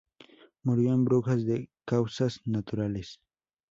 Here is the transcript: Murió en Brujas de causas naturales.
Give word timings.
Murió 0.63 0.95
en 0.95 1.05
Brujas 1.05 1.45
de 1.45 1.69
causas 1.85 2.41
naturales. 2.45 3.19